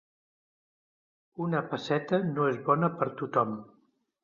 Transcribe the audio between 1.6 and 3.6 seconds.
pesseta no és bona per tothom.